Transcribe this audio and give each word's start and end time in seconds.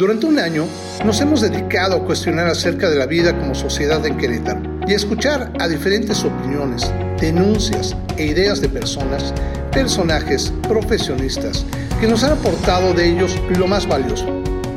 Durante 0.00 0.24
un 0.24 0.38
año 0.38 0.66
nos 1.04 1.20
hemos 1.20 1.42
dedicado 1.42 1.96
a 1.96 2.04
cuestionar 2.06 2.46
acerca 2.46 2.88
de 2.88 2.96
la 2.96 3.04
vida 3.04 3.38
como 3.38 3.54
sociedad 3.54 4.04
en 4.06 4.16
Querétaro 4.16 4.62
y 4.88 4.94
a 4.94 4.96
escuchar 4.96 5.52
a 5.60 5.68
diferentes 5.68 6.24
opiniones, 6.24 6.90
denuncias 7.20 7.94
e 8.16 8.24
ideas 8.24 8.62
de 8.62 8.70
personas, 8.70 9.34
personajes, 9.70 10.54
profesionistas 10.66 11.66
que 12.00 12.06
nos 12.06 12.24
han 12.24 12.32
aportado 12.32 12.94
de 12.94 13.10
ellos 13.10 13.38
lo 13.58 13.66
más 13.66 13.86
valioso, 13.86 14.24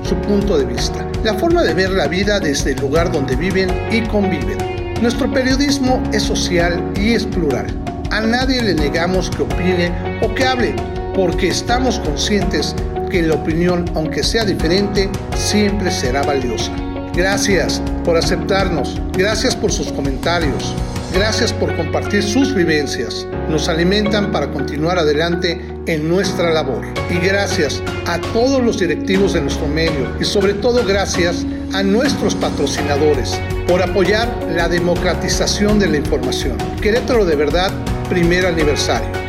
su 0.04 0.16
punto 0.28 0.58
de 0.58 0.66
vista, 0.66 1.10
la 1.24 1.36
forma 1.36 1.64
de 1.64 1.74
ver 1.74 1.92
la 1.92 2.10
vida 2.10 2.42
desde 2.42 2.74
el 2.74 2.82
lugar 2.82 3.10
donde 3.10 3.38
viven 3.38 3.70
y 3.94 4.02
conviven. 4.02 4.58
Nuestro 5.02 5.32
periodismo 5.32 6.04
es 6.12 6.24
social 6.24 6.84
y 6.98 7.14
es 7.14 7.26
plural. 7.26 7.68
A 8.12 8.20
nadie 8.20 8.62
le 8.62 8.76
negamos 8.76 9.30
que 9.30 9.44
opine 9.44 10.20
o 10.22 10.36
que 10.36 10.44
hable, 10.44 10.76
porque 11.14 11.48
estamos 11.50 12.00
conscientes 12.00 12.76
que 13.10 13.22
la 13.22 13.36
opinión, 13.36 13.86
aunque 13.96 14.24
sea 14.24 14.44
diferente, 14.44 15.10
siempre 15.36 15.92
será 15.92 16.24
valiosa. 16.24 16.72
Gracias 17.16 17.82
por 18.04 18.18
aceptarnos, 18.18 19.00
gracias 19.16 19.56
por 19.56 19.72
sus 19.72 19.92
comentarios, 19.92 20.74
gracias 21.14 21.54
por 21.54 21.76
compartir 21.76 22.24
sus 22.24 22.56
vivencias. 22.56 23.28
Nos 23.50 23.70
alimentan 23.70 24.32
para 24.32 24.50
continuar 24.52 24.98
adelante 24.98 25.62
en 25.86 26.10
nuestra 26.10 26.52
labor. 26.52 26.82
Y 27.12 27.20
gracias 27.26 27.84
a 28.08 28.20
todos 28.34 28.64
los 28.64 28.80
directivos 28.80 29.34
de 29.34 29.42
nuestro 29.42 29.68
medio 29.68 30.18
y 30.20 30.24
sobre 30.24 30.56
todo 30.56 30.84
gracias 30.84 31.46
a 31.74 31.84
nuestros 31.84 32.34
patrocinadores 32.34 33.40
por 33.68 33.82
apoyar 33.84 34.28
la 34.50 34.68
democratización 34.68 35.78
de 35.78 35.88
la 35.88 35.98
información. 35.98 36.58
Querétaro 36.82 37.26
de 37.26 37.36
verdad, 37.36 37.72
primer 38.10 38.46
aniversario. 38.46 39.23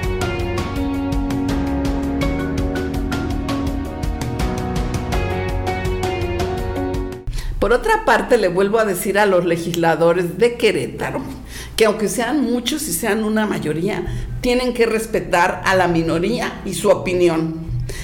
Por 7.65 7.73
otra 7.73 8.05
parte, 8.05 8.37
le 8.37 8.49
vuelvo 8.49 8.79
a 8.79 8.85
decir 8.85 9.19
a 9.19 9.25
los 9.25 9.47
legisladores 9.47 10.37
de 10.37 10.57
Querétaro 10.57 11.23
que 11.77 11.87
aunque 11.87 12.11
sean 12.11 12.43
muchos 12.43 12.87
y 12.89 12.93
sean 12.93 13.25
una 13.25 13.47
mayoría, 13.47 14.05
tienen 14.43 14.75
que 14.75 14.85
respetar 14.85 15.63
a 15.65 15.75
la 15.75 15.89
minoría 15.89 16.61
y 16.67 16.75
su 16.75 16.91
opinión. 16.91 17.55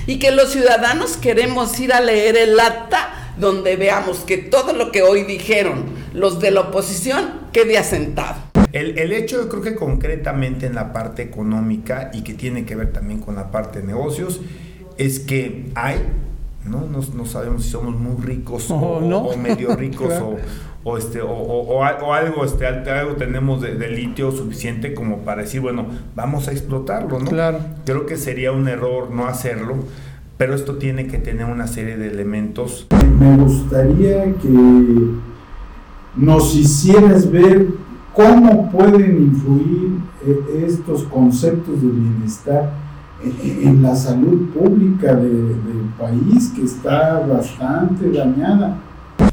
Y 0.06 0.18
que 0.18 0.30
los 0.30 0.52
ciudadanos 0.52 1.18
queremos 1.18 1.78
ir 1.78 1.92
a 1.92 2.00
leer 2.00 2.38
el 2.38 2.58
acta 2.58 3.34
donde 3.36 3.76
veamos 3.76 4.20
que 4.20 4.38
todo 4.38 4.72
lo 4.72 4.90
que 4.92 5.02
hoy 5.02 5.24
dijeron 5.24 5.84
los 6.14 6.40
de 6.40 6.52
la 6.52 6.62
oposición 6.62 7.30
quede 7.52 7.76
asentado. 7.76 8.40
El, 8.72 9.12
hecho, 9.12 9.42
yo 9.42 9.48
creo 9.50 9.62
que 9.62 9.74
concretamente 9.74 10.64
en 10.64 10.74
la 10.74 10.94
parte 10.94 11.20
económica 11.20 12.10
y 12.14 12.22
que 12.22 12.32
tiene 12.32 12.64
que 12.64 12.76
ver 12.76 12.94
también 12.94 13.20
con 13.20 13.34
la 13.34 13.50
parte 13.50 13.80
de 13.80 13.86
negocios, 13.88 14.40
es 14.96 15.20
que 15.20 15.66
hay 15.74 15.98
¿no? 16.64 16.86
No, 16.86 17.26
sabemos 17.26 17.64
si 17.64 17.70
somos 17.70 17.94
muy 17.94 18.22
ricos 18.22 18.66
o, 18.70 19.36
medio 19.36 19.74
ricos 19.76 20.12
o, 20.82 20.96
este, 20.96 21.20
o, 21.22 21.84
algo, 21.84 22.44
este, 22.44 22.66
algo 22.66 23.14
tenemos 23.16 23.60
de, 23.60 23.88
litio 23.88 24.32
suficiente 24.32 24.94
como 24.94 25.18
para 25.18 25.42
decir, 25.42 25.60
bueno, 25.60 25.86
vamos 26.14 26.48
a 26.48 26.52
explotarlo, 26.52 27.18
¿no? 27.18 27.26
Claro. 27.26 27.58
Creo 27.84 28.06
que 28.06 28.16
sería 28.16 28.52
un 28.52 28.66
error 28.68 29.10
no 29.10 29.26
hacerlo, 29.26 29.76
pero 30.38 30.54
esto 30.54 30.76
tiene 30.76 31.06
que 31.06 31.18
tener 31.18 31.46
una 31.46 31.66
serie 31.66 31.96
de 31.96 32.08
elementos. 32.08 32.86
Me 33.18 33.36
gustaría 33.36 34.24
que 34.24 34.48
nos 36.16 36.54
hicieras 36.54 37.30
ver 37.30 37.66
cómo 38.14 38.70
pueden 38.70 39.22
influir 39.22 39.98
eh, 40.26 40.64
estos 40.66 41.04
conceptos 41.04 41.80
de 41.82 41.88
bienestar 41.88 42.72
en 43.22 43.82
la 43.82 43.94
salud 43.94 44.50
pública 44.50 45.14
del 45.14 45.56
país 45.98 46.52
que 46.54 46.64
está 46.64 47.20
bastante 47.26 48.10
dañada. 48.10 48.78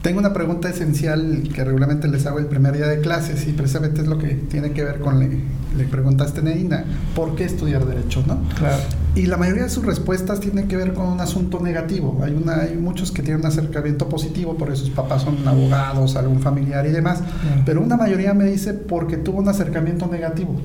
Tengo 0.02 0.20
una 0.20 0.34
pregunta 0.34 0.70
esencial 0.70 1.44
que 1.54 1.64
regularmente 1.64 2.08
les 2.08 2.26
hago 2.26 2.40
el 2.40 2.48
primer 2.48 2.76
día 2.76 2.88
de 2.88 3.00
clases 3.00 3.48
y 3.48 3.54
precisamente 3.54 4.02
es 4.02 4.08
lo 4.08 4.18
que 4.18 4.36
tiene 4.36 4.72
que 4.72 4.84
ver 4.84 5.00
con, 5.00 5.20
le, 5.20 5.44
le 5.78 5.86
preguntaste 5.86 6.42
Neina, 6.42 6.86
¿por 7.16 7.36
qué 7.36 7.46
estudiar 7.46 7.86
Derecho? 7.86 8.24
¿no? 8.26 8.40
Claro. 8.58 8.78
Y 9.18 9.26
la 9.26 9.38
mayoría 9.38 9.64
de 9.64 9.70
sus 9.70 9.84
respuestas 9.84 10.40
tienen 10.40 10.68
que 10.68 10.78
ver 10.78 10.94
con 10.94 11.08
un 11.08 11.20
asunto 11.20 11.60
negativo. 11.60 12.20
Hay, 12.24 12.34
una, 12.34 12.62
hay 12.62 12.76
muchos 12.76 13.12
que 13.12 13.24
tienen 13.24 13.42
un 13.42 13.48
acercamiento 13.48 14.08
positivo, 14.08 14.56
porque 14.60 14.76
sus 14.76 14.92
papás 14.92 15.24
son 15.24 15.48
abogados, 15.48 16.16
algún 16.16 16.40
familiar 16.40 16.86
y 16.86 16.92
demás, 16.92 17.24
pero 17.66 17.82
una 17.82 17.98
mayoría 17.98 18.36
me 18.36 18.46
dice 18.46 18.76
porque 18.76 19.18
tuvo 19.18 19.40
un 19.40 19.50
acercamiento 19.50 20.06
negativo. 20.06 20.56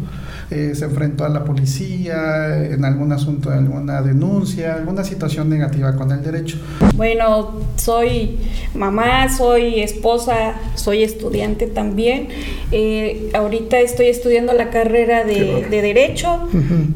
Eh, 0.50 0.74
se 0.74 0.84
enfrentó 0.84 1.24
a 1.24 1.30
la 1.30 1.44
policía, 1.44 2.62
en 2.62 2.84
algún 2.84 3.10
asunto, 3.12 3.50
alguna 3.50 4.02
denuncia, 4.02 4.74
alguna 4.74 5.02
situación 5.02 5.48
negativa 5.48 5.96
con 5.96 6.10
el 6.12 6.22
derecho. 6.22 6.58
Bueno, 6.94 7.52
soy 7.76 8.38
mamá, 8.74 9.30
soy 9.34 9.80
esposa, 9.80 10.56
soy 10.74 11.04
estudiante 11.04 11.68
también. 11.68 12.28
Eh, 12.70 13.30
ahorita 13.32 13.80
estoy 13.80 14.06
estudiando 14.06 14.52
la 14.52 14.68
carrera 14.68 15.01
de, 15.06 15.66
Derecho. 15.70 16.48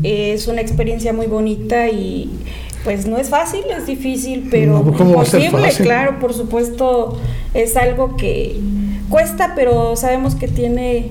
es 0.02 0.48
una 0.48 0.60
experiencia 0.60 1.12
muy 1.12 1.26
bonita 1.26 1.88
y 1.88 2.30
pues 2.84 3.06
no 3.06 3.16
es 3.16 3.28
fácil, 3.30 3.62
es 3.76 3.86
difícil, 3.86 4.46
pero 4.48 4.80
posible, 4.82 5.68
claro, 5.78 6.20
por 6.20 6.32
supuesto, 6.32 7.18
es 7.52 7.76
algo 7.76 8.16
que 8.16 8.60
cuesta, 9.08 9.54
pero 9.56 9.96
sabemos 9.96 10.36
que 10.36 10.46
tiene 10.46 11.10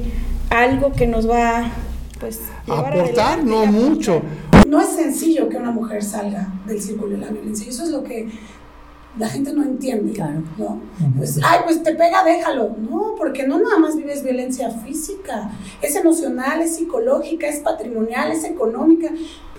algo 0.49 0.93
que 0.93 1.05
nos 1.05 1.29
va 1.29 1.71
pues 2.19 2.39
aportar, 2.67 3.43
no 3.43 3.65
mucho. 3.65 4.21
No 4.67 4.81
es 4.81 4.89
sencillo 4.89 5.49
que 5.49 5.57
una 5.57 5.71
mujer 5.71 6.01
salga 6.01 6.47
del 6.65 6.81
círculo 6.81 7.17
de 7.17 7.25
la 7.25 7.31
violencia, 7.31 7.69
eso 7.69 7.83
es 7.83 7.89
lo 7.89 8.03
que 8.03 8.29
la 9.17 9.29
gente 9.29 9.53
no 9.53 9.63
entiende, 9.63 10.11
claro. 10.13 10.41
¿no? 10.57 10.79
Pues, 11.17 11.39
ay, 11.43 11.59
pues 11.63 11.81
te 11.83 11.93
pega, 11.93 12.23
déjalo. 12.23 12.75
No, 12.89 13.15
porque 13.17 13.47
no 13.47 13.59
nada 13.59 13.79
más 13.79 13.95
vives 13.95 14.23
violencia 14.23 14.69
física, 14.69 15.51
es 15.81 15.95
emocional, 15.95 16.61
es 16.61 16.75
psicológica, 16.75 17.47
es 17.47 17.59
patrimonial, 17.59 18.31
es 18.31 18.43
económica. 18.43 19.09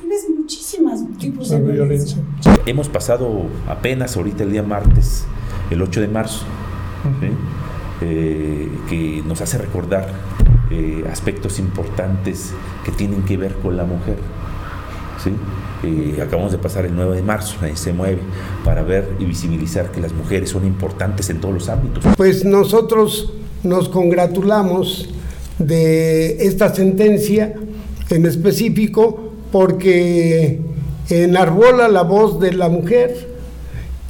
Vives 0.03 0.27
muchísimas 0.37 1.01
tipos 1.19 1.49
de, 1.49 1.61
violencia. 1.61 2.19
Hemos 2.67 2.89
pasado 2.89 3.45
apenas 3.69 4.17
ahorita 4.17 4.43
el 4.43 4.53
día 4.53 4.63
martes, 4.63 5.25
el 5.71 5.81
8 5.81 6.03
de 6.03 6.09
marzo, 6.09 6.45
eh, 8.03 8.69
que 8.91 9.23
nos 9.27 9.41
hace 9.41 9.57
recordar 9.57 10.07
eh, 10.71 11.05
aspectos 11.11 11.59
importantes 11.59 12.53
que 12.85 12.93
tienen 12.93 13.23
que 13.23 13.37
ver 13.39 13.55
con 13.55 13.77
la 13.77 13.85
mujer. 13.85 14.19
¿sí? 15.23 15.31
Acabamos 16.21 16.53
de 16.53 16.59
pasar 16.59 16.87
el 16.87 16.95
9 16.95 17.17
de 17.17 17.23
marzo, 17.23 17.57
ahí 17.63 17.77
se 17.77 17.93
mueve, 17.93 18.19
para 18.65 18.83
ver 18.83 19.09
y 19.19 19.25
visibilizar 19.25 19.91
que 19.91 20.01
las 20.01 20.13
mujeres 20.13 20.51
son 20.51 20.67
importantes 20.67 21.31
en 21.31 21.41
todos 21.41 21.55
los 21.55 21.69
ámbitos. 21.69 22.05
Pues 22.17 22.45
nosotros 22.45 23.33
nos 23.63 23.89
congratulamos 23.89 25.09
de 25.59 26.45
esta 26.47 26.75
sentencia 26.75 27.55
en 28.11 28.27
específico 28.27 29.33
porque 29.51 30.61
enarbola 31.09 31.89
la 31.89 32.03
voz 32.03 32.41
de 32.41 32.53
la 32.53 32.69
mujer 32.69 33.29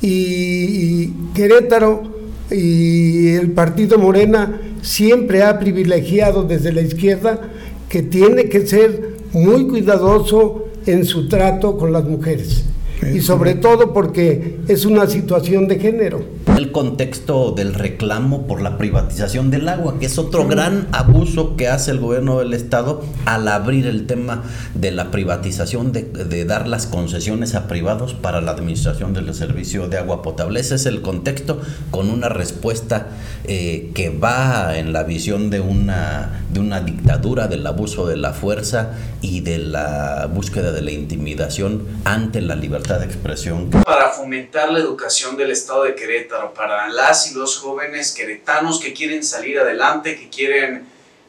y 0.01 1.09
Querétaro 1.35 2.03
y 2.51 3.29
el 3.29 3.53
partido 3.53 3.99
Morena 3.99 4.61
siempre 4.83 5.43
ha 5.43 5.59
privilegiado 5.59 6.45
desde 6.45 6.73
la 6.73 6.83
izquierda 6.83 7.41
que 7.89 8.03
tiene 8.03 8.49
que 8.49 8.67
ser 8.67 9.17
muy 9.33 9.67
cuidadoso 9.67 10.66
en 10.87 11.05
su 11.05 11.29
trato 11.29 11.77
con 11.77 11.93
las 11.93 12.05
mujeres. 12.05 12.65
Y 13.13 13.21
sobre 13.21 13.55
todo 13.55 13.93
porque 13.93 14.59
es 14.69 14.85
una 14.87 15.07
situación 15.07 15.69
de 15.69 15.79
género. 15.79 16.23
El 16.57 16.73
contexto 16.73 17.51
del 17.51 17.75
reclamo 17.75 18.47
por 18.47 18.63
la 18.63 18.79
privatización 18.79 19.51
del 19.51 19.69
agua, 19.69 19.99
que 19.99 20.07
es 20.07 20.17
otro 20.17 20.49
gran 20.49 20.89
abuso 20.91 21.55
que 21.55 21.69
hace 21.69 21.91
el 21.91 22.01
gobierno 22.01 22.39
del 22.39 22.55
Estado 22.55 23.05
al 23.27 23.47
abrir 23.49 23.87
el 23.87 24.07
tema 24.07 24.43
de 24.75 24.91
la 24.91 25.11
privatización, 25.11 25.93
de, 25.93 26.45
dar 26.47 26.67
las 26.67 26.87
concesiones 26.87 27.55
a 27.55 27.69
privados 27.69 28.15
para 28.15 28.41
la 28.41 28.53
administración 28.53 29.13
del 29.13 29.35
servicio 29.35 29.89
de 29.89 29.99
agua 29.99 30.23
potable. 30.23 30.59
Ese 30.59 30.77
es 30.77 30.87
el 30.87 31.03
contexto 31.03 31.61
con 31.91 32.09
una 32.09 32.31
respuesta 32.31 33.09
eh, 33.45 33.91
que 33.95 34.09
va 34.09 34.79
en 34.79 34.95
la 34.95 35.03
visión 35.03 35.51
de 35.51 35.61
una, 35.61 36.43
de 36.51 36.61
una 36.61 36.81
dictadura, 36.81 37.49
del 37.49 37.67
abuso 37.67 38.07
de 38.07 38.17
la 38.17 38.33
fuerza 38.33 38.93
y 39.21 39.41
de 39.41 39.59
la 39.59 40.27
búsqueda 40.33 40.73
de 40.73 40.81
la 40.81 40.93
intimidación 40.93 41.87
ante 42.05 42.41
la 42.41 42.57
libertad 42.57 43.01
de 43.01 43.05
expresión. 43.05 43.69
Para 43.69 44.09
fomentar 44.09 44.73
la 44.73 44.79
educación 44.79 45.37
del 45.37 45.51
Estado 45.51 45.85
de 45.85 45.95
Querétaro, 45.95 46.46
para 46.55 46.89
las 46.89 47.31
y 47.31 47.35
los 47.35 47.59
jóvenes 47.59 48.13
queretanos 48.13 48.81
que 48.81 48.93
quieren 48.93 49.25
salir 49.25 49.59
adelante, 49.59 50.17
que 50.17 50.29
quieren 50.29 50.87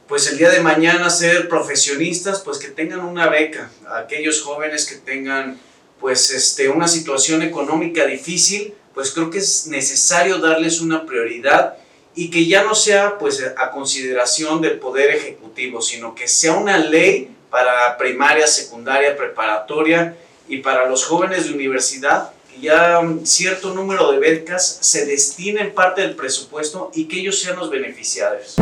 pues 0.07 0.31
el 0.31 0.37
día 0.37 0.49
de 0.49 0.61
mañana 0.61 1.09
ser 1.09 1.49
profesionistas, 1.49 2.39
pues 2.39 2.59
que 2.59 2.69
tengan 2.69 3.01
una 3.01 3.27
beca, 3.27 3.69
aquellos 3.89 4.41
jóvenes 4.41 4.85
que 4.85 4.95
tengan 4.95 5.59
pues 5.99 6.31
este, 6.31 6.69
una 6.69 6.87
situación 6.87 7.41
económica 7.41 8.05
difícil, 8.05 8.73
pues 8.93 9.11
creo 9.11 9.29
que 9.29 9.39
es 9.39 9.67
necesario 9.67 10.37
darles 10.37 10.79
una 10.79 11.05
prioridad 11.05 11.75
y 12.15 12.29
que 12.29 12.47
ya 12.47 12.63
no 12.63 12.73
sea 12.73 13.17
pues 13.17 13.43
a 13.57 13.71
consideración 13.71 14.61
del 14.61 14.79
poder 14.79 15.11
ejecutivo, 15.11 15.81
sino 15.81 16.15
que 16.15 16.27
sea 16.27 16.53
una 16.53 16.77
ley 16.77 17.29
para 17.49 17.97
primaria, 17.97 18.47
secundaria, 18.47 19.15
preparatoria 19.17 20.15
y 20.47 20.59
para 20.59 20.87
los 20.87 21.03
jóvenes 21.03 21.47
de 21.47 21.53
universidad 21.53 22.31
ya 22.61 23.01
cierto 23.23 23.73
número 23.73 24.11
de 24.11 24.19
becas 24.19 24.79
se 24.81 25.05
destinen 25.05 25.73
parte 25.73 26.01
del 26.01 26.15
presupuesto 26.15 26.91
y 26.93 27.05
que 27.05 27.19
ellos 27.19 27.39
sean 27.39 27.57
los 27.57 27.69
beneficiarios. 27.69 28.55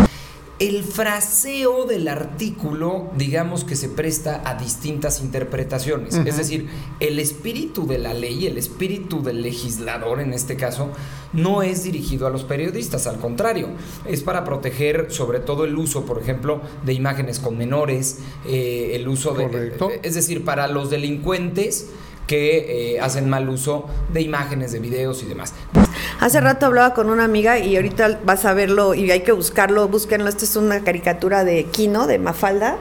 El 0.58 0.86
fraseo 0.86 1.84
del 1.84 2.08
artículo, 2.08 3.10
digamos 3.18 3.66
que 3.66 3.76
se 3.76 3.90
presta 3.90 4.42
a 4.46 4.54
distintas 4.56 5.20
interpretaciones. 5.20 6.16
Es 6.16 6.38
decir, 6.38 6.70
el 7.02 7.20
espíritu 7.20 7.86
de 7.86 7.98
la 7.98 8.14
ley, 8.14 8.48
el 8.48 8.58
espíritu 8.58 9.22
del 9.22 9.42
legislador 9.42 10.22
en 10.22 10.32
este 10.32 10.56
caso, 10.56 10.92
no 11.34 11.62
es 11.62 11.84
dirigido 11.84 12.26
a 12.26 12.30
los 12.30 12.46
periodistas, 12.46 13.06
al 13.06 13.20
contrario, 13.20 13.68
es 14.06 14.24
para 14.24 14.46
proteger 14.46 15.08
sobre 15.12 15.42
todo 15.42 15.66
el 15.66 15.76
uso, 15.76 16.06
por 16.06 16.22
ejemplo, 16.22 16.62
de 16.86 16.94
imágenes 16.94 17.40
con 17.40 17.58
menores, 17.58 18.20
eh, 18.48 18.92
el 18.94 19.10
uso 19.10 19.34
de... 19.34 19.74
Es 20.04 20.16
decir, 20.16 20.46
para 20.46 20.70
los 20.70 20.90
delincuentes 20.90 21.88
que 22.27 22.95
eh, 22.95 23.00
hacen 23.00 23.30
mal 23.30 23.50
uso 23.50 23.86
de 24.12 24.22
imágenes, 24.22 24.72
de 24.72 24.80
videos 24.80 25.24
y 25.24 25.25
demás. 25.25 25.54
Hace 26.20 26.42
rato 26.42 26.66
hablaba 26.66 26.94
con 26.94 27.10
una 27.10 27.24
amiga 27.24 27.60
y 27.60 27.76
ahorita 27.76 28.20
vas 28.24 28.46
a 28.46 28.54
verlo 28.54 28.94
y 28.94 29.12
hay 29.12 29.22
que 29.22 29.32
buscarlo, 29.32 29.88
búsquenlo. 29.88 30.30
Esta 30.30 30.46
es 30.46 30.56
una 30.56 30.84
caricatura 30.84 31.44
de 31.44 31.66
Kino, 31.66 32.08
de 32.08 32.20
Mafalda, 32.20 32.78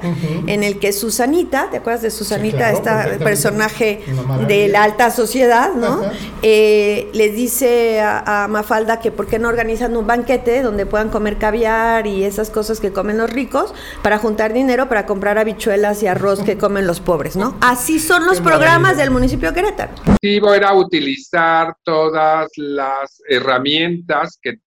en 0.47 0.63
el 0.63 0.79
que 0.79 0.93
Susanita, 0.93 1.69
¿te 1.71 1.79
acuerdas 1.79 2.03
de 2.03 2.11
Susanita? 2.11 2.71
este 2.71 3.25
personaje 3.25 4.01
de 4.47 4.69
la 4.69 4.85
alta 4.85 5.11
sociedad, 5.11 5.75
¿no? 5.75 6.03
Eh, 6.43 7.11
les 7.13 7.35
dice 7.35 8.01
a, 8.01 8.47
Mafalda 8.49 9.01
que 9.01 9.11
por 9.11 9.27
qué 9.27 9.39
no 9.39 9.49
organizan 9.49 9.97
un 9.97 10.07
banquete 10.07 10.63
donde 10.63 10.87
puedan 10.87 11.09
comer 11.09 11.39
caviar 11.39 12.07
y 12.07 12.25
esas 12.25 12.51
cosas 12.51 12.81
que 12.81 12.93
comen 12.93 13.19
los 13.19 13.31
ricos 13.31 13.75
para 14.03 14.19
juntar 14.19 14.53
dinero 14.53 14.89
para 14.89 15.07
comprar 15.07 15.39
habichuelas 15.39 16.03
y 16.03 16.07
arroz 16.07 16.41
que 16.43 16.59
comen 16.59 16.87
los 16.87 17.01
pobres, 17.01 17.37
¿no? 17.37 17.57
Así 17.61 17.99
son 17.99 18.27
los 18.27 18.41
programas 18.41 18.97
del 18.97 19.11
municipio 19.11 19.51
de 19.51 19.55
Querétaro. 19.55 19.93
Sí, 20.21 20.41
voy 20.41 20.59
a 20.65 20.75
utilizar 20.75 21.77
todas 21.83 22.51
las 22.57 23.24
herramientas 23.29 24.38
que, 24.41 24.59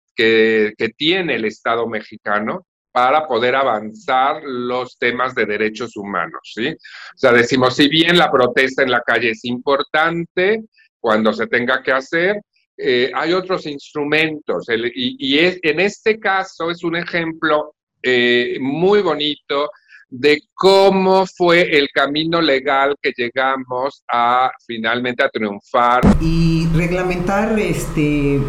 tiene 0.97 1.35
el 1.35 1.45
Estado 1.45 1.87
mexicano 1.87 2.65
para 2.91 3.27
poder 3.27 3.55
avanzar 3.55 4.41
los 4.43 4.97
temas 4.97 5.35
de 5.35 5.45
derechos 5.45 5.95
humanos, 5.95 6.39
¿sí? 6.55 6.69
O 6.69 7.17
sea, 7.17 7.31
decimos, 7.31 7.75
si 7.75 7.87
bien 7.87 8.17
la 8.17 8.31
protesta 8.31 8.81
en 8.81 8.89
la 8.89 9.01
calle 9.01 9.29
es 9.29 9.45
importante, 9.45 10.63
cuando 10.99 11.31
se 11.33 11.45
tenga 11.45 11.83
que 11.83 11.91
hacer, 11.91 12.41
eh, 12.75 13.11
hay 13.13 13.33
otros 13.33 13.67
instrumentos, 13.67 14.65
y, 14.95 15.37
en 15.37 15.79
este 15.79 16.19
caso 16.19 16.71
es 16.71 16.83
un 16.83 16.95
ejemplo 16.95 17.75
eh, 18.01 18.57
muy 18.59 19.03
bonito 19.03 19.69
de 20.09 20.39
cómo 20.53 21.25
fue 21.25 21.77
el 21.77 21.89
camino 21.93 22.41
legal 22.41 22.95
que 23.01 23.11
llegamos 23.15 24.03
a 24.11 24.51
finalmente 24.65 25.23
a 25.23 25.29
triunfar. 25.29 26.03
Y 26.21 26.67
reglamentar, 26.73 27.59
este, 27.59 28.39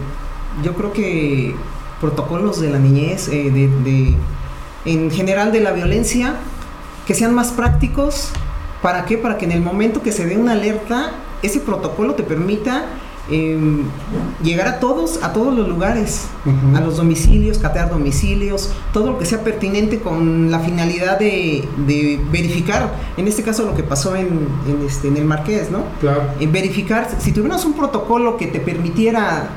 yo 0.62 0.74
creo 0.74 0.92
que 0.92 1.54
protocolos 2.00 2.60
de 2.60 2.70
la 2.70 2.78
niñez, 2.78 3.28
eh, 3.28 3.50
de, 3.50 4.14
en 4.84 5.10
general 5.10 5.52
de 5.52 5.60
la 5.60 5.72
violencia, 5.72 6.36
que 7.06 7.14
sean 7.14 7.34
más 7.34 7.52
prácticos. 7.52 8.30
¿Para 8.82 9.04
qué? 9.04 9.18
Para 9.18 9.38
que 9.38 9.44
en 9.44 9.52
el 9.52 9.60
momento 9.60 10.02
que 10.02 10.12
se 10.12 10.26
dé 10.26 10.36
una 10.36 10.52
alerta, 10.52 11.12
ese 11.42 11.60
protocolo 11.60 12.14
te 12.14 12.22
permita 12.22 12.86
Em, 13.30 13.82
llegar 14.42 14.66
a 14.68 14.80
todos, 14.80 15.22
a 15.22 15.34
todos 15.34 15.54
los 15.54 15.68
lugares, 15.68 16.28
a 16.74 16.80
los 16.80 16.96
domicilios, 16.96 17.58
catear 17.58 17.90
domicilios, 17.90 18.70
todo 18.94 19.12
lo 19.12 19.18
que 19.18 19.26
sea 19.26 19.44
pertinente 19.44 19.98
con 19.98 20.50
la 20.50 20.60
finalidad 20.60 21.18
de, 21.18 21.68
verificar, 22.32 22.90
en 23.18 23.28
este 23.28 23.42
caso 23.42 23.66
lo 23.66 23.74
que 23.74 23.82
pasó 23.82 24.16
en, 24.16 24.48
este, 24.86 25.08
en 25.08 25.18
el 25.18 25.26
Marqués, 25.26 25.70
¿no? 25.70 25.82
Claro. 26.00 26.22
En 26.40 26.52
verificar, 26.52 27.06
si 27.18 27.32
tuviéramos 27.32 27.66
un 27.66 27.74
protocolo 27.74 28.38
que 28.38 28.46
te 28.46 28.60
permitiera 28.60 29.50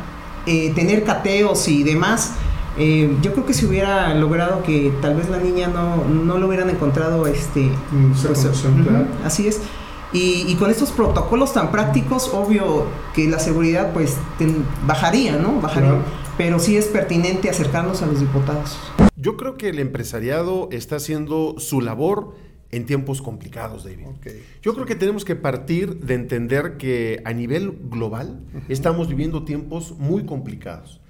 eh, 0.46 0.74
tener 0.76 1.06
cateos 1.06 1.70
y 1.70 1.84
demás, 1.84 2.34
eh, 2.78 3.16
yo 3.22 3.32
creo 3.32 3.46
que 3.46 3.54
se 3.54 3.66
hubiera 3.66 4.14
logrado 4.16 4.64
que 4.64 4.92
tal 5.02 5.16
vez 5.16 5.30
la 5.30 5.38
niña 5.38 5.68
no, 5.68 6.04
no 6.06 6.38
lo 6.38 6.48
hubieran 6.48 6.70
encontrado 6.70 7.28
este 7.28 7.70
pues, 8.24 8.48
así 9.26 9.48
es 9.48 9.62
y, 10.14 10.56
con 10.56 10.70
estos 10.70 10.92
protocolos 10.92 11.54
tan 11.54 11.72
prácticos, 11.72 12.30
obvio 12.34 12.86
que 13.14 13.28
la 13.28 13.40
seguridad 13.40 13.94
pues 13.94 14.18
bajaría, 14.86 15.38
¿no? 15.38 15.62
Bajaría. 15.62 15.96
Pero 16.38 16.60
sí 16.60 16.76
es 16.76 16.86
pertinente 16.86 17.50
acercarnos 17.50 18.02
a 18.02 18.08
los 18.08 18.20
diputados. 18.20 18.78
Yo 19.16 19.38
creo 19.38 19.56
que 19.56 19.70
el 19.70 19.80
empresariado 19.80 20.70
está 20.72 20.98
haciendo 20.98 21.56
su 21.60 21.82
labor 21.82 22.36
en 22.72 22.86
tiempos 22.86 23.22
complicados, 23.22 23.84
David. 23.84 24.08
Yo 24.62 24.74
creo 24.74 24.86
que 24.86 24.96
tenemos 24.96 25.26
que 25.26 25.36
partir 25.36 26.00
de 26.00 26.16
entender 26.16 26.78
que 26.78 27.22
a 27.26 27.34
nivel 27.34 27.78
global 27.90 28.40
estamos 28.70 29.08
viviendo 29.08 29.44
tiempos 29.44 29.96
muy 29.98 30.26
complicados 30.26 31.02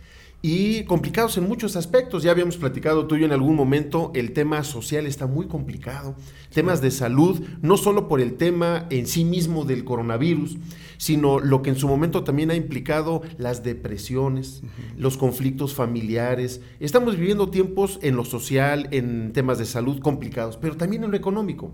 y 0.42 0.84
complicados 0.86 1.38
en 1.38 1.48
muchos 1.48 1.76
aspectos. 1.76 2.24
Ya 2.24 2.32
habíamos 2.32 2.58
platicado 2.58 3.06
tú 3.08 3.16
y 3.16 3.22
yo 3.22 3.26
en 3.26 3.32
algún 3.32 3.56
momento, 3.56 4.12
el 4.16 4.34
tema 4.34 4.64
social 4.64 5.06
está 5.06 5.28
muy 5.28 5.48
complicado, 5.48 6.16
temas 6.52 6.82
de 6.82 6.92
salud, 6.92 7.42
no 7.62 7.78
solo 7.78 8.08
por 8.08 8.22
el 8.22 8.34
tema 8.34 8.86
en 8.90 9.08
sí 9.08 9.26
mismo 9.26 9.66
del 9.66 9.84
coronavirus, 9.84 10.58
sino 11.02 11.40
lo 11.40 11.64
que 11.64 11.72
en 11.72 11.78
su 11.78 11.88
momento 11.88 12.24
también 12.24 12.52
ha 12.52 12.56
implicado 12.56 13.24
las 13.40 13.64
depresiones, 13.64 14.62
los 14.96 15.18
conflictos 15.18 15.74
familiares. 15.74 16.62
Estamos 16.80 17.18
viviendo 17.18 17.50
tiempos 17.50 17.98
en 18.04 18.16
lo 18.16 18.24
social, 18.24 18.88
en 18.92 19.34
temas 19.34 19.58
de 19.58 19.66
salud 19.66 20.00
complicados, 20.00 20.58
pero 20.58 20.78
también 20.78 21.04
en 21.04 21.10
lo 21.10 21.18
económico. 21.18 21.72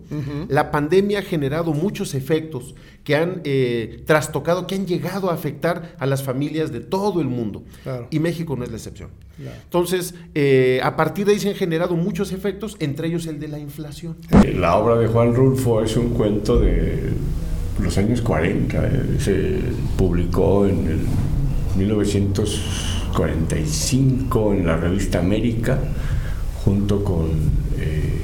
La 0.48 0.72
pandemia 0.72 1.20
ha 1.20 1.24
generado 1.24 1.74
muchos 1.74 2.14
efectos 2.14 2.74
que 3.04 3.18
han 3.18 3.42
eh, 3.44 4.02
trastocado, 4.06 4.66
que 4.66 4.76
han 4.76 4.88
llegado 4.88 5.30
a 5.30 5.34
afectar 5.34 5.98
a 6.00 6.06
las 6.06 6.24
familias 6.24 6.72
de 6.72 6.80
todo 6.80 7.20
el 7.20 7.28
mundo. 7.28 7.66
Y 8.10 8.20
México 8.20 8.56
no 8.56 8.64
es 8.64 8.70
la 8.70 8.78
excepción. 8.78 9.10
Entonces, 9.40 10.16
eh, 10.34 10.80
a 10.84 10.96
partir 10.96 11.26
de 11.26 11.34
ahí 11.34 11.40
se 11.40 11.50
han 11.50 11.56
generado 11.56 11.96
muchos 11.96 12.32
efectos, 12.32 12.76
entre 12.80 13.08
ellos 13.08 13.28
el 13.28 13.40
de 13.40 13.48
la 13.48 13.60
inflación. 13.60 14.16
La 14.56 14.78
obra 14.78 14.98
de 14.98 15.08
Juan 15.08 15.36
Rulfo 15.36 15.82
es 15.82 15.96
un 15.96 16.10
cuento 16.10 16.60
de 16.60 17.12
los 17.82 17.98
años 17.98 18.22
40. 18.22 18.88
Eh, 18.88 19.18
se 19.20 19.60
publicó 19.96 20.66
en 20.66 20.88
el 20.88 21.00
1945 21.78 24.54
en 24.54 24.66
la 24.66 24.78
revista 24.78 25.20
América, 25.20 25.78
junto 26.64 27.04
con 27.04 27.30
eh, 27.78 28.22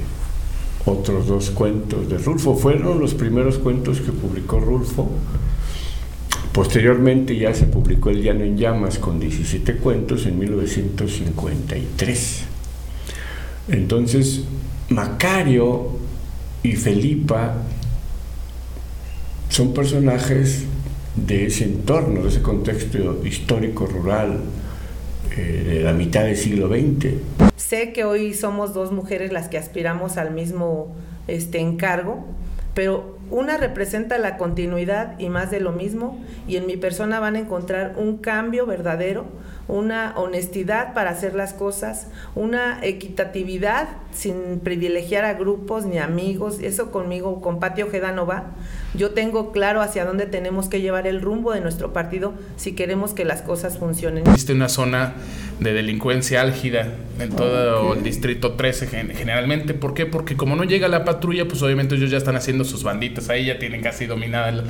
otros 0.86 1.28
dos 1.28 1.52
cuentos 1.52 2.10
de 2.10 2.18
Rulfo. 2.18 2.56
Fueron 2.56 3.00
los 3.00 3.14
primeros 3.14 3.60
cuentos 3.60 4.02
que 4.02 4.12
publicó 4.12 4.60
Rulfo. 4.60 5.08
Posteriormente 6.54 7.36
ya 7.36 7.54
se 7.56 7.66
publicó 7.66 8.12
El 8.12 8.22
Llano 8.22 8.44
en 8.44 8.58
Llamas 8.58 9.00
con 9.00 9.20
17 9.20 9.78
cuentos 9.78 10.28
en 10.28 10.38
1953. 10.38 12.44
Entonces, 13.70 14.44
Macario 14.90 15.88
y 16.62 16.74
Felipa 16.74 17.56
son 19.50 19.74
personajes 19.74 20.66
de 21.16 21.48
ese 21.48 21.64
entorno, 21.64 22.22
de 22.22 22.30
ese 22.30 22.44
contexto 22.44 23.26
histórico 23.26 23.88
rural 23.88 24.42
eh, 25.36 25.64
de 25.68 25.80
la 25.82 25.94
mitad 25.94 26.26
del 26.26 26.38
siglo 26.38 26.68
XX. 26.68 27.16
Sé 27.56 27.94
que 27.94 28.04
hoy 28.04 28.36
somos 28.36 28.76
dos 28.76 28.92
mujeres 28.92 29.32
las 29.32 29.48
que 29.48 29.58
aspiramos 29.58 30.18
al 30.18 30.32
mismo 30.32 30.96
este, 31.28 31.60
encargo, 31.60 32.28
pero 32.76 33.18
una 33.30 33.58
representa 33.58 34.18
la 34.18 34.38
continuidad 34.38 35.18
y 35.20 35.30
más 35.30 35.52
de 35.52 35.60
lo 35.60 35.72
mismo, 35.72 36.20
y 36.48 36.58
en 36.58 36.68
mi 36.68 36.78
persona 36.78 37.20
van 37.20 37.36
a 37.36 37.40
encontrar 37.40 37.96
un 37.98 38.18
cambio 38.18 38.66
verdadero, 38.66 39.26
una 39.68 40.14
honestidad 40.18 40.94
para 40.94 41.12
hacer 41.12 41.36
las 41.36 41.54
cosas, 41.54 42.08
una 42.36 42.80
equitatividad 42.84 43.88
sin 44.12 44.60
privilegiar 44.60 45.26
a 45.26 45.34
grupos 45.34 45.86
ni 45.86 45.98
amigos, 45.98 46.60
eso 46.62 46.92
conmigo, 46.92 47.42
con 47.42 47.60
Patio 47.60 47.88
Ojeda 47.88 48.12
no 48.12 48.26
va. 48.26 48.52
Yo 48.94 49.12
tengo 49.12 49.52
claro 49.52 49.82
hacia 49.82 50.06
dónde 50.06 50.26
tenemos 50.28 50.70
que 50.70 50.82
llevar 50.82 51.08
el 51.08 51.22
rumbo 51.22 51.52
de 51.52 51.62
nuestro 51.62 51.94
partido 51.94 52.34
si 52.58 52.74
queremos 52.74 53.14
que 53.14 53.26
las 53.26 53.42
cosas 53.42 53.78
funcionen. 53.80 54.28
Existe 54.28 54.54
una 54.54 54.70
zona 54.70 55.14
de 55.60 55.74
delincuencia 55.74 56.42
álgida 56.42 56.94
en 57.20 57.30
todo 57.30 57.94
el 57.94 58.04
distrito 58.04 58.54
13 58.54 58.88
generalmente. 58.88 59.74
¿Por 59.74 59.94
qué? 59.94 60.06
Porque 60.06 60.36
como 60.36 60.56
no 60.56 60.64
llega 60.64 60.88
la 60.88 61.06
patrulla, 61.06 61.48
pues 61.48 61.62
obviamente 61.64 61.96
ellos 61.96 62.12
ya 62.12 62.18
están 62.18 62.36
haciendo 62.36 62.66
sus 62.66 62.84
banditas, 62.84 63.30
ahí 63.30 63.46
ya 63.46 63.58
tienen 63.58 63.82
casi 63.82 64.06
dominada, 64.06 64.64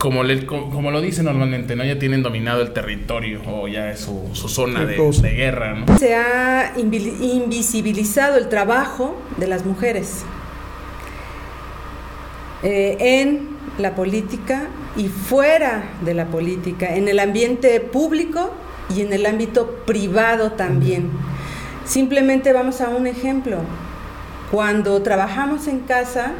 como, 0.00 0.22
como 0.70 0.90
lo 0.90 1.00
dicen 1.02 1.26
normalmente, 1.26 1.76
¿no? 1.76 1.84
Ya 1.84 1.98
tienen 1.98 2.22
dominado 2.22 2.62
el 2.62 2.72
territorio 2.72 3.42
o 3.46 3.68
ya 3.68 3.90
es 3.90 4.00
su, 4.00 4.30
zona 4.34 4.86
de, 4.86 4.96
guerra, 4.96 5.74
¿no? 5.74 5.98
Se 5.98 6.14
ha 6.14 6.72
invisibilizado 6.78 8.38
el 8.38 8.48
trabajo 8.48 9.20
de 9.36 9.46
las 9.46 9.66
mujeres. 9.66 10.24
Eh, 12.62 12.96
en 12.98 13.50
la 13.78 13.94
política 13.94 14.68
y 14.96 15.08
fuera 15.08 15.84
de 16.02 16.14
la 16.14 16.26
política, 16.26 16.94
en 16.94 17.06
el 17.06 17.18
ambiente 17.18 17.78
público 17.80 18.54
y 18.94 19.02
en 19.02 19.12
el 19.12 19.26
ámbito 19.26 19.82
privado 19.86 20.52
también. 20.52 21.10
Simplemente 21.84 22.54
vamos 22.54 22.80
a 22.80 22.88
un 22.88 23.06
ejemplo. 23.06 23.58
Cuando 24.50 25.00
trabajamos 25.02 25.68
en 25.68 25.80
casa, 25.80 26.32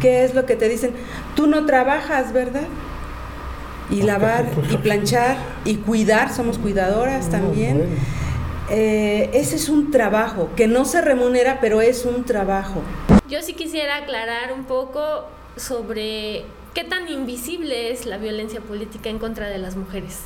¿qué 0.00 0.24
es 0.24 0.34
lo 0.34 0.46
que 0.46 0.56
te 0.56 0.68
dicen? 0.68 0.92
Tú 1.34 1.46
no 1.46 1.66
trabajas, 1.66 2.32
¿verdad? 2.32 2.68
y 3.90 4.02
lavar 4.02 4.46
y 4.70 4.76
planchar 4.76 5.36
y 5.64 5.76
cuidar, 5.76 6.32
somos 6.32 6.58
cuidadoras 6.58 7.30
también. 7.30 7.84
Eh, 8.70 9.30
ese 9.32 9.56
es 9.56 9.68
un 9.68 9.90
trabajo 9.90 10.50
que 10.56 10.66
no 10.66 10.84
se 10.84 11.00
remunera, 11.00 11.58
pero 11.60 11.80
es 11.80 12.04
un 12.04 12.24
trabajo. 12.24 12.82
Yo 13.28 13.42
sí 13.42 13.54
quisiera 13.54 13.96
aclarar 13.96 14.52
un 14.52 14.64
poco 14.64 15.26
sobre 15.56 16.44
qué 16.74 16.84
tan 16.84 17.08
invisible 17.08 17.90
es 17.90 18.04
la 18.04 18.18
violencia 18.18 18.60
política 18.60 19.08
en 19.08 19.18
contra 19.18 19.48
de 19.48 19.58
las 19.58 19.76
mujeres. 19.76 20.20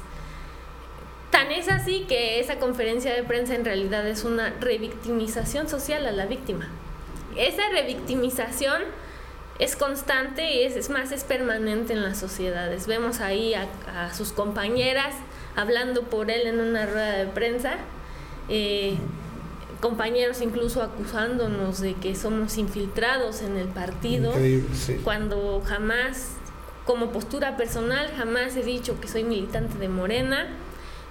Tan 1.31 1.51
es 1.51 1.69
así 1.69 2.05
que 2.09 2.41
esa 2.41 2.57
conferencia 2.57 3.15
de 3.15 3.23
prensa 3.23 3.55
en 3.55 3.65
realidad 3.65 4.07
es 4.07 4.25
una 4.25 4.53
revictimización 4.61 5.69
social 5.69 6.05
a 6.07 6.13
la 6.13 6.27
víctima. 6.27 6.69
Esa 7.37 7.63
revictimización 7.73 8.83
es 9.59 9.77
constante 9.77 10.55
y 10.55 10.63
es, 10.63 10.91
más, 10.91 11.13
es 11.13 11.25
permanente 11.25 11.93
en 11.93 12.03
las 12.03 12.19
sociedades. 12.19 12.87
Vemos 12.87 13.21
ahí 13.21 13.55
a, 13.55 14.13
sus 14.15 14.33
compañeras 14.33 15.15
hablando 15.57 16.03
por 16.03 16.31
él 16.31 16.47
en 16.47 16.61
una 16.61 16.87
rueda 16.87 17.13
de 17.13 17.27
prensa, 17.27 17.75
eh, 18.49 18.97
compañeros 19.81 20.41
incluso 20.41 20.83
acusándonos 20.83 21.81
de 21.81 21.95
que 21.95 22.15
somos 22.15 22.57
infiltrados 22.57 23.43
en 23.43 23.57
el 23.57 23.69
partido, 23.69 24.33
cuando 25.05 25.63
jamás, 25.65 26.37
como 26.85 27.11
postura 27.11 27.57
personal, 27.57 28.11
jamás 28.17 28.57
he 28.57 28.63
dicho 28.63 29.01
que 29.01 29.09
soy 29.09 29.25
militante 29.25 29.77
de 29.79 29.89
Morena, 29.89 30.47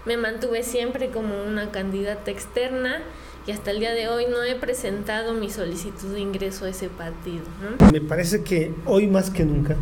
me 0.05 0.17
mantuve 0.17 0.63
siempre 0.63 1.09
como 1.09 1.43
una 1.43 1.71
candidata 1.71 2.31
externa 2.31 3.01
y 3.47 3.51
hasta 3.51 3.71
el 3.71 3.79
día 3.79 3.93
de 3.93 4.07
hoy 4.07 4.25
no 4.29 4.43
he 4.43 4.55
presentado 4.55 5.33
mi 5.33 5.49
solicitud 5.49 6.13
de 6.13 6.19
ingreso 6.19 6.65
a 6.65 6.69
ese 6.69 6.89
partido. 6.89 7.43
Me 7.91 8.01
parece 8.01 8.43
que 8.43 8.73
hoy 8.85 9.07
más 9.07 9.29
que 9.29 9.45
nunca 9.45 9.75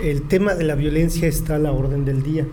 el 0.00 0.22
tema 0.22 0.54
de 0.54 0.64
la 0.64 0.74
violencia 0.74 1.28
está 1.28 1.56
a 1.56 1.58
la 1.58 1.72
orden 1.72 2.04
del 2.04 2.22
día 2.22 2.46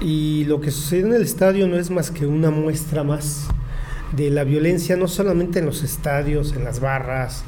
y 0.00 0.44
lo 0.44 0.60
que 0.60 0.70
sucede 0.70 1.00
en 1.00 1.14
el 1.14 1.22
estadio 1.22 1.66
no 1.66 1.76
es 1.76 1.90
más 1.90 2.10
que 2.10 2.26
una 2.26 2.50
muestra 2.50 3.04
más 3.04 3.48
de 4.12 4.30
la 4.30 4.44
violencia, 4.44 4.96
no 4.96 5.08
solamente 5.08 5.58
en 5.58 5.66
los 5.66 5.82
estadios, 5.82 6.54
en 6.54 6.64
las 6.64 6.80
barras, 6.80 7.44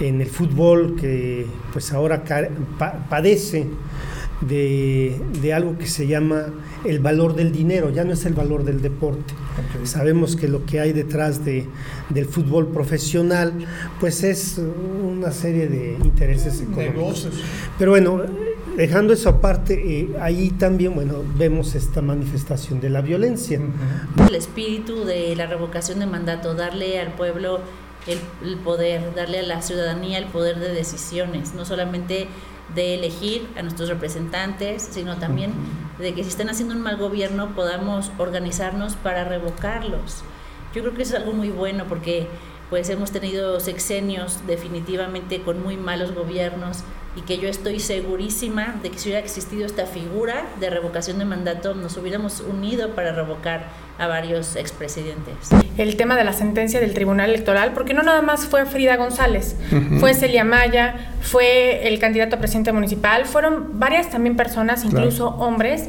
en 0.00 0.20
el 0.20 0.28
fútbol 0.28 0.96
que 0.96 1.46
pues 1.72 1.92
ahora 1.92 2.24
padece 3.08 3.66
de, 4.48 5.52
algo 5.54 5.78
que 5.78 5.86
se 5.86 6.06
llama 6.06 6.46
el 6.84 6.98
valor 6.98 7.34
del 7.34 7.52
dinero, 7.52 7.90
ya 7.90 8.04
no 8.04 8.12
es 8.12 8.24
el 8.26 8.34
valor 8.34 8.64
del 8.64 8.82
deporte. 8.82 9.34
Sabemos 9.84 10.36
que 10.36 10.48
lo 10.48 10.64
que 10.64 10.80
hay 10.80 10.92
detrás 10.92 11.44
de, 11.44 11.66
del 12.08 12.26
fútbol 12.26 12.68
profesional, 12.68 13.52
pues 14.00 14.24
es 14.24 14.58
una 14.58 15.30
serie 15.32 15.68
de 15.68 15.96
intereses 16.02 16.60
económicos. 16.60 17.28
Pero 17.78 17.92
bueno, 17.92 18.22
dejando 18.76 19.12
eso 19.12 19.28
aparte, 19.28 19.74
eh, 19.74 20.16
ahí 20.20 20.50
también, 20.50 20.94
bueno, 20.94 21.22
vemos 21.36 21.74
esta 21.74 22.02
manifestación 22.02 22.80
de 22.80 22.90
la 22.90 23.00
violencia. 23.00 23.60
El 24.28 24.34
espíritu 24.34 25.04
de 25.04 25.36
la 25.36 25.46
revocación 25.46 26.00
de 26.00 26.06
mandato, 26.06 26.54
darle 26.54 26.98
al 26.98 27.14
pueblo 27.14 27.60
el, 28.06 28.18
el 28.48 28.56
poder, 28.56 29.14
darle 29.14 29.38
a 29.40 29.42
la 29.42 29.62
ciudadanía 29.62 30.18
el 30.18 30.26
poder 30.26 30.58
de 30.58 30.72
decisiones, 30.72 31.54
no 31.54 31.64
solamente 31.64 32.26
de 32.74 32.94
elegir 32.94 33.48
a 33.56 33.62
nuestros 33.62 33.88
representantes, 33.88 34.88
sino 34.90 35.16
también 35.18 35.52
de 35.98 36.14
que 36.14 36.22
si 36.22 36.30
están 36.30 36.48
haciendo 36.48 36.74
un 36.74 36.80
mal 36.80 36.96
gobierno 36.96 37.54
podamos 37.54 38.10
organizarnos 38.18 38.96
para 38.96 39.24
revocarlos. 39.24 40.22
Yo 40.74 40.82
creo 40.82 40.94
que 40.94 41.02
eso 41.02 41.16
es 41.16 41.22
algo 41.22 41.32
muy 41.34 41.50
bueno 41.50 41.84
porque 41.88 42.28
pues 42.70 42.88
hemos 42.88 43.10
tenido 43.10 43.60
sexenios 43.60 44.46
definitivamente 44.46 45.42
con 45.42 45.62
muy 45.62 45.76
malos 45.76 46.14
gobiernos 46.14 46.78
y 47.16 47.22
que 47.22 47.38
yo 47.38 47.48
estoy 47.48 47.80
segurísima 47.80 48.76
de 48.82 48.90
que 48.90 48.98
si 48.98 49.08
hubiera 49.08 49.24
existido 49.24 49.66
esta 49.66 49.86
figura 49.86 50.44
de 50.60 50.70
revocación 50.70 51.18
de 51.18 51.24
mandato 51.24 51.74
nos 51.74 51.96
hubiéramos 51.96 52.40
unido 52.40 52.94
para 52.94 53.12
revocar 53.12 53.66
a 53.98 54.06
varios 54.06 54.56
expresidentes. 54.56 55.50
El 55.76 55.96
tema 55.96 56.16
de 56.16 56.24
la 56.24 56.32
sentencia 56.32 56.80
del 56.80 56.94
Tribunal 56.94 57.30
Electoral, 57.30 57.72
porque 57.72 57.94
no 57.94 58.02
nada 58.02 58.22
más 58.22 58.46
fue 58.46 58.66
Frida 58.66 58.96
González, 58.96 59.56
fue 60.00 60.14
Celia 60.14 60.44
Maya, 60.44 61.12
fue 61.20 61.86
el 61.86 61.98
candidato 61.98 62.36
a 62.36 62.38
presidente 62.38 62.72
municipal, 62.72 63.26
fueron 63.26 63.78
varias 63.78 64.10
también 64.10 64.36
personas, 64.36 64.84
incluso 64.84 65.28
hombres, 65.28 65.88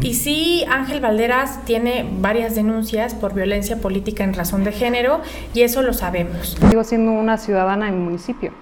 y 0.00 0.14
sí, 0.14 0.64
Ángel 0.68 1.00
Valderas 1.00 1.64
tiene 1.64 2.06
varias 2.20 2.54
denuncias 2.54 3.14
por 3.14 3.34
violencia 3.34 3.76
política 3.76 4.24
en 4.24 4.34
razón 4.34 4.64
de 4.64 4.72
género, 4.72 5.20
y 5.54 5.62
eso 5.62 5.82
lo 5.82 5.92
sabemos. 5.92 6.56
Sigo 6.68 6.84
siendo 6.84 7.12
una 7.12 7.38
ciudadana 7.38 7.88
en 7.88 7.98
mi 7.98 8.04
municipio, 8.04 8.52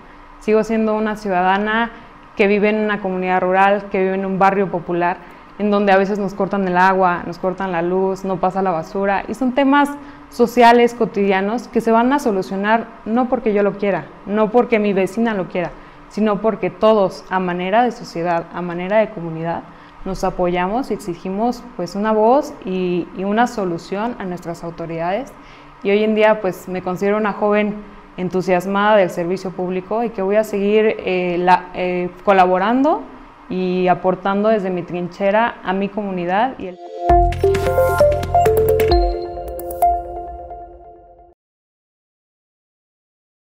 sigo 0.43 0.63
siendo 0.65 0.95
una 0.95 1.17
ciudadana 1.17 1.91
que 2.37 2.49
vive 2.49 2.69
en 2.69 2.81
una 2.81 3.01
comunidad 3.01 3.41
rural, 3.41 3.85
que 3.91 3.99
vive 3.99 4.15
en 4.15 4.27
un 4.27 4.39
barrio 4.39 4.71
popular, 4.71 5.19
en 5.59 5.71
donde 5.71 5.93
a 5.93 5.97
veces 5.97 6.19
nos 6.19 6.35
cortan 6.35 6.67
el 6.67 6.77
agua, 6.77 7.23
nos 7.27 7.39
cortan 7.39 7.73
la 7.73 7.81
luz, 7.81 8.25
no 8.25 8.39
pasa 8.39 8.61
la 8.61 8.73
basura, 8.73 9.23
y 9.29 9.35
son 9.35 9.53
temas 9.53 9.89
sociales 10.31 10.95
cotidianos 10.95 11.69
que 11.69 11.81
se 11.81 11.93
van 11.93 12.13
a 12.13 12.19
solucionar 12.19 12.89
no 13.05 13.29
porque 13.29 13.53
yo 13.53 13.63
lo 13.63 13.79
quiera, 13.79 14.07
no 14.27 14.51
porque 14.51 14.79
mi 14.79 14.93
vecina 14.93 15.33
lo 15.33 15.47
quiera, 15.49 15.71
sino 16.09 16.41
porque 16.41 16.71
todos, 16.71 17.25
a 17.31 17.39
manera 17.39 17.85
de 17.85 17.93
sociedad, 17.93 18.47
a 18.53 18.63
manera 18.63 18.99
de 18.99 19.11
comunidad, 19.11 19.63
nos 20.05 20.25
apoyamos 20.25 20.91
y 20.91 20.95
exigimos 20.95 21.63
pues 21.77 21.95
una 21.95 22.13
voz 22.13 22.53
y, 22.65 23.07
una 23.19 23.47
solución 23.47 24.17
a 24.19 24.25
nuestras 24.25 24.65
autoridades. 24.65 25.33
Y 25.85 25.91
hoy 25.91 26.03
en 26.03 26.17
día 26.17 26.41
pues 26.41 26.69
me 26.69 26.83
considero 26.83 27.17
una 27.17 27.33
joven 27.33 27.77
entusiasmada 28.17 28.97
del 28.97 29.11
servicio 29.11 29.51
público 29.51 30.05
y 30.05 30.11
que 30.11 30.23
voy 30.23 30.37
a 30.37 30.45
seguir 30.45 30.97
eh, 30.99 31.47
eh, 31.75 32.11
colaborando 32.25 33.03
y 33.49 33.89
aportando 33.89 34.49
desde 34.49 34.71
mi 34.71 34.83
trinchera 34.83 35.57
a 35.63 35.73
mi 35.73 35.89
comunidad 35.89 36.59
y 36.59 36.69
el... 36.69 36.79